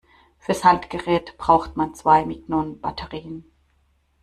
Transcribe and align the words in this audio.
Fürs 0.39 0.63
Handgerät 0.63 1.37
braucht 1.37 1.75
man 1.77 1.93
zwei 1.93 2.25
Mignon-Batterien. 2.25 3.45